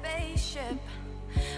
[0.00, 0.78] spaceship.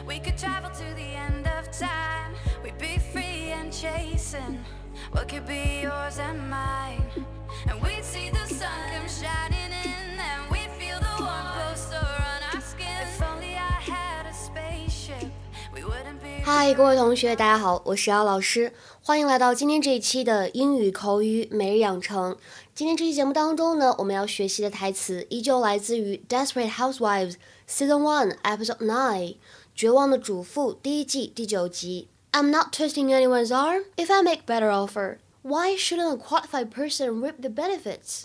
[0.07, 2.35] We could travel to the end of time.
[2.63, 4.65] We'd be free and chasing
[5.13, 7.05] what could be yours and mine.
[7.67, 12.55] And we'd see the sun come shining in, and we'd feel the warmth closer on
[12.55, 12.87] our skin.
[13.03, 15.31] If only I had a spaceship,
[15.73, 16.43] we wouldn't be.
[16.45, 22.37] 嗨，各位同学，大家好，我是姚老师， 欢迎来到今天这一期的英语口语每日养成。
[22.75, 29.37] 今天这期节目当中呢，我们要学习的台词依旧来自于《Desperate Housewives》Season One Episode Nine，《
[29.75, 32.09] 绝望的主妇》第一季第九集。
[32.33, 33.85] I'm not twisting anyone's arm.
[33.97, 38.25] If I make better offer, why shouldn't a qualified person reap the benefits?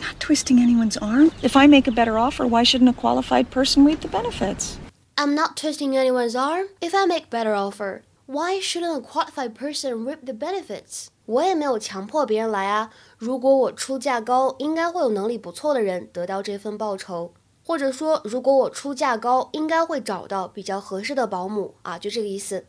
[0.00, 1.32] Not twisting anyone's arm.
[1.42, 4.78] If I make a better offer, why shouldn't a qualified person reap the benefits?
[5.18, 6.68] I'm not twisting anyone's arm.
[6.80, 11.08] If I make better offer, why shouldn't a qualified person reap the benefits?
[11.26, 12.92] 我也没有强迫别人来啊。
[13.18, 17.32] 如果我出价高，应该会有能力不错的人得到这份报酬。
[17.62, 22.66] 或者说，如果我出价高，应该会找到比较合适的保姆啊，就这个意思。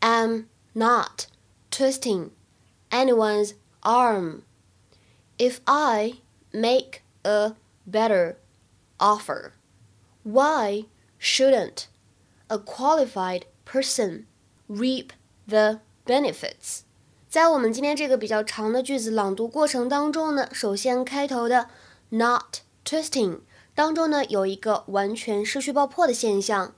[0.00, 1.26] I'm not
[1.70, 2.30] twisting
[2.90, 4.42] anyone's arm.
[5.38, 6.18] If I
[6.52, 7.54] make a
[7.90, 8.36] better
[8.98, 9.52] offer,
[10.22, 10.84] why
[11.18, 11.86] shouldn't
[12.46, 14.26] a qualified person
[14.68, 15.08] reap
[15.46, 16.80] the benefits?
[17.28, 21.68] 在我们今天这个比较长的句子朗读过程当中呢，首先开头的
[22.10, 23.40] not twisting
[23.74, 26.74] 当中呢有一个完全失去爆破的现象，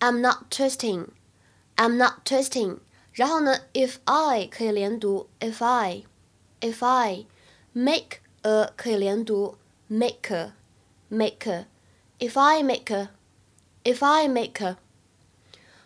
[0.00, 2.78] I'm not twisting。I'm not twisting。
[3.12, 7.26] 然后呢，if I 可以连读，if I，if I
[7.72, 9.56] make a 可以连读，
[9.88, 14.76] make a，make a。If I make a，if I make a。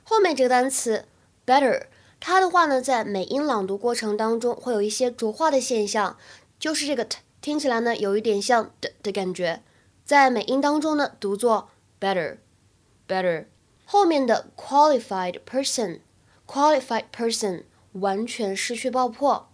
[0.04, 1.06] 后面这个单词
[1.51, 1.87] better，
[2.21, 6.15] 它的话呢，在美音朗读过程当中会有一些浊化的现象，
[6.57, 9.61] 就是这个 t 听起来呢有一点像的的感觉，
[10.05, 11.67] 在美音当中呢读作
[11.99, 13.47] better，better。
[13.83, 17.63] 后面的 qualified person，qualified person
[17.93, 19.49] 完全失去爆破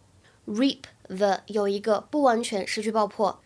[0.45, 3.41] ，reap the 有一个不完全失去爆破。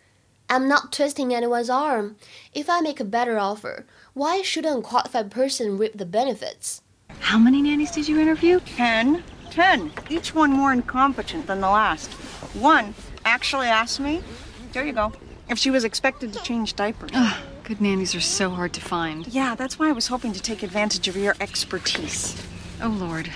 [0.48, 2.16] I'm not twisting anyone's arm.
[2.52, 6.80] If I make a better offer, why shouldn't qualified person reap the benefits?
[7.20, 8.60] How many nannies did you interview?
[8.60, 9.22] Ten.
[9.50, 9.92] Ten.
[10.08, 12.10] Each one more incompetent than the last.
[12.54, 14.22] One actually asked me,
[14.72, 15.12] there you go,
[15.48, 17.10] if she was expected to change diapers.
[17.14, 19.26] Ugh, good nannies are so hard to find.
[19.28, 22.36] Yeah, that's why I was hoping to take advantage of your expertise.
[22.82, 23.30] Oh, Lord.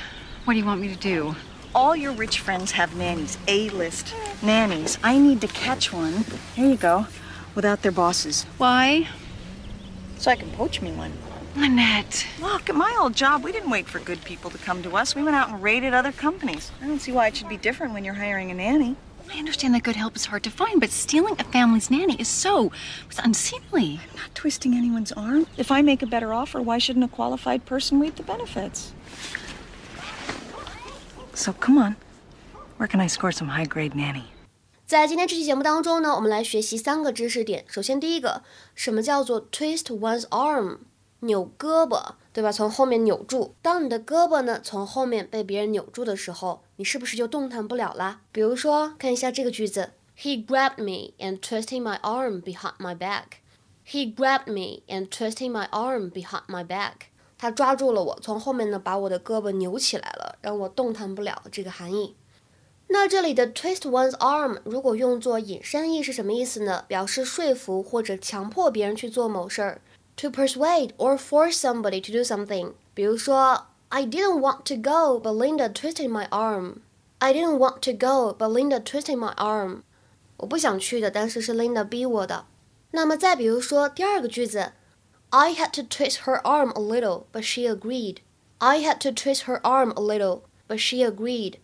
[0.44, 1.34] What do you want me to do?
[1.75, 4.98] All your rich friends have nannies, A list nannies.
[5.03, 6.25] I need to catch one,
[6.56, 7.06] there you go,
[7.54, 8.44] without their bosses.
[8.56, 9.08] Why?
[10.19, 11.12] So I can poach me one.
[11.56, 12.25] Lynette.
[12.40, 15.16] Look, at my old job, we didn't wait for good people to come to us.
[15.16, 16.72] We went out and raided other companies.
[16.81, 18.96] I don't see why it should be different when you're hiring a nanny.
[19.34, 22.28] I understand that good help is hard to find, but stealing a family's nanny is
[22.28, 22.72] so
[23.06, 24.00] it's unseemly.
[24.16, 25.46] Not twisting anyone's arm.
[25.58, 28.94] If I make a better offer, why shouldn't a qualified person reap the benefits?
[31.34, 31.96] So come on.
[32.78, 34.24] Where can I score some high grade nanny?
[34.86, 37.64] 在今天这期节目当中呢，我们来学习三个知识点。
[37.68, 38.44] 首先，第一个，
[38.75, 40.80] 什么叫做 twist one's arm？
[41.21, 42.53] 扭胳膊，对吧？
[42.53, 43.54] 从后面扭住。
[43.62, 48.21] 当你的胳膊呢从后面被别人扭住的时候，你是不是就动弹不了啦？
[48.31, 53.41] 比如说，看一下这个句子：He grabbed me and twisting my arm behind my back.
[53.87, 57.09] He grabbed me and twisting my arm behind my back.
[57.38, 61.43] 他抓住了我，从后面呢把我的胳膊扭起来了，让我动弹不了。
[61.50, 62.16] 这个含义。
[62.88, 66.84] 那这里的 twist one's arm 如果用作引申义是什么意思呢？
[66.87, 69.81] 表示说服或者强迫别人去做某事儿。
[70.18, 72.74] To persuade or force somebody to do something。
[72.94, 76.81] 比如说，I didn't want to go, but Linda twisted my arm.
[77.19, 79.81] I didn't want to go, but Linda twisted my arm.
[80.38, 82.46] 我不想去的，但是是 Linda 逼我的。
[82.92, 84.74] 那么再比如说第二个句子，
[85.30, 88.18] I had to twist her arm a little, but she agreed.
[88.58, 91.56] I had to twist her arm a little, but she agreed.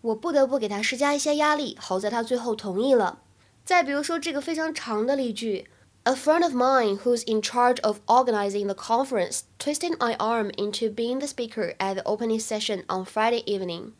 [0.00, 3.20] 我不得不给她施加一些压力，好在她最后同意了。
[3.64, 5.68] 再比如说这个非常长的例句
[6.06, 10.90] ，A friend of mine who's in charge of organizing the conference twisted my arm into
[10.90, 13.92] being the speaker at the opening session on Friday evening.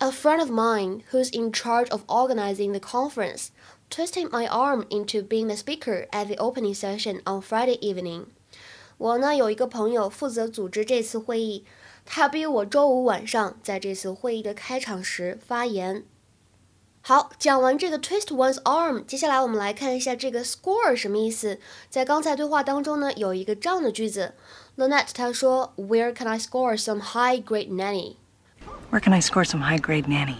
[0.00, 3.50] A friend of mine who's in charge of organizing the conference
[3.88, 8.26] twisted my arm into being the speaker at the opening session on Friday evening.
[8.98, 11.64] 我呢有一个朋友负责组织这次会议。
[12.04, 16.04] 他逼我周五晚上在这次会议的开场时发言。
[17.06, 21.58] 好，讲完这个 twist one's arm，接下来我们来看一下这个 score 什么意思。
[21.90, 24.34] 在刚才对话当中呢，有一个这样的句子，
[24.76, 28.16] Lynette 她说，Where can I score some high grade nanny?
[28.92, 30.36] Where can I score some high grade nanny?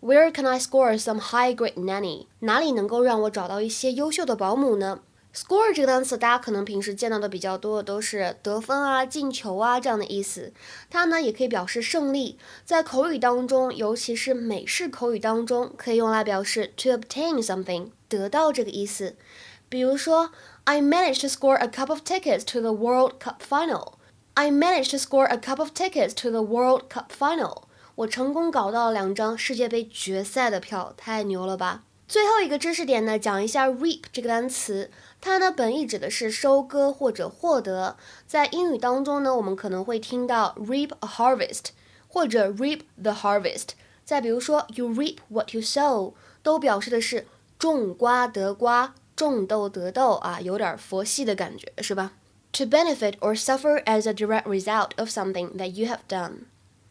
[0.00, 2.28] Where can I score some high grade nanny?
[2.40, 5.00] 哪里能够让我找到一些优秀的保姆呢？
[5.33, 10.51] Score 这个单词，大家可能平时见到的比较多的都是得分啊、进球啊这样的意思。
[10.89, 19.15] 它呢也可以表示胜利，在口语当中，尤其是美式口语当中，可以用来表示 to obtain something，得到这个意思。
[19.69, 20.31] 比如说
[20.65, 23.93] ，I managed to score a couple of tickets to the World Cup final.
[24.33, 27.63] I managed to score a couple of tickets to the World Cup final.
[27.95, 31.83] 我成功搞到了两张世界杯决赛的票，太牛了吧！
[32.11, 34.91] 最后一个知识点呢，讲一下 reap 这个单词，
[35.21, 37.95] 它呢本意指的是收割或者获得。
[38.27, 41.67] 在英语当中呢，我们可能会听到 reap a harvest
[42.09, 43.69] 或者 reap the harvest。
[44.03, 46.11] 再比如说 you reap what you sow，
[46.43, 47.25] 都表示的是
[47.57, 52.11] 种瓜得瓜，种豆得豆啊，有点佛系的感觉，是吧
[52.51, 56.39] ？To benefit or suffer as a direct result of something that you have done。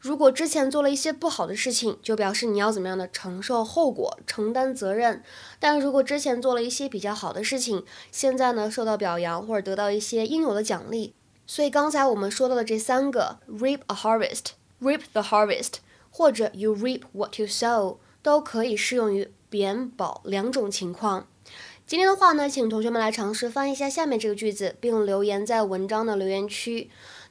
[0.01, 5.23] 如果之前做了一些不好的事情，就表示你要怎么样的承受后果、承担责任。
[5.59, 11.13] 但如果之前做了一些比较好的事情，现在呢受到表扬或者得到一些应有的奖励。
[11.47, 15.75] 所以刚才我们说到的这三个，reap a harvest，reap the harvest，
[16.11, 21.27] 或者 you reap what you sow，都可以适用于贬褒两种情况。
[21.87, 26.89] 今天的话呢，请同学们来尝试翻译一下下面这个句子，并留言在文章的留言区。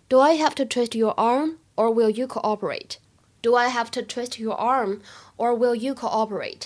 [0.07, 1.56] Do I have to twist your arm?
[1.79, 2.97] Or will you cooperate?
[3.41, 4.99] Do I have to twist your arm,
[5.37, 6.63] or will you cooperate?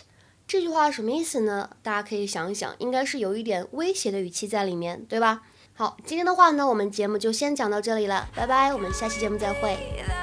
[0.48, 1.70] 这句话什么意思呢？
[1.84, 5.42] 大家可以想一想，应该是有一点威胁的语气在里面，对吧？
[5.76, 10.23] 好，今天的话呢，我们节目就先讲到这里了，拜拜，我们下期节目再会。